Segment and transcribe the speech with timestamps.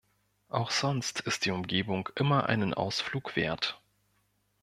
[0.49, 3.79] Auch sonst ist die Umgebung immer einen Ausflug wert.